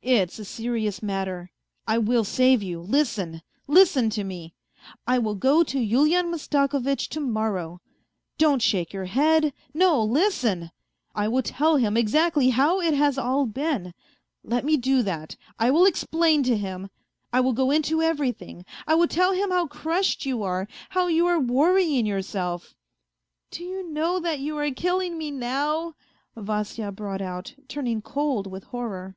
[0.00, 1.50] It's a serious matter;
[1.86, 2.80] I will save you.
[2.80, 3.42] Listen!
[3.66, 4.54] listen to me:
[5.08, 7.80] I will go to Yulian Mastako vitch to morrow....
[8.38, 10.70] Don't shake your head; no, listen!
[11.16, 13.92] I will tell him exactly how it has all been;
[14.44, 15.36] let me do that...
[15.58, 16.90] I will explain to him....
[17.32, 18.64] I will go into everything.
[18.86, 22.76] I will tell him how crushed you are, how you are worrying yourself.""
[23.50, 25.96] Do you know that you are killing me now?"
[26.36, 29.16] Vasya brought out, turning cold with horror.